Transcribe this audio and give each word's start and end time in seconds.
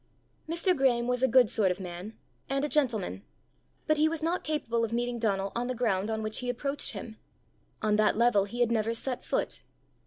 Mr. 0.49 0.75
Graeme 0.75 1.05
was 1.07 1.21
a 1.21 1.27
good 1.27 1.47
sort 1.47 1.69
of 1.69 1.79
man, 1.79 2.17
and 2.49 2.65
a 2.65 2.67
gentleman; 2.67 3.21
but 3.85 3.97
he 3.97 4.09
was 4.09 4.23
not 4.23 4.43
capable 4.43 4.83
of 4.83 4.91
meeting 4.91 5.19
Donal 5.19 5.51
on 5.55 5.67
the 5.67 5.75
ground 5.75 6.09
on 6.09 6.23
which 6.23 6.39
he 6.39 6.49
approached 6.49 6.93
him: 6.93 7.17
on 7.83 7.97
that 7.97 8.17
level 8.17 8.45
he 8.45 8.61
had 8.61 8.71
never 8.71 8.95
set 8.95 9.23
foot. 9.23 9.61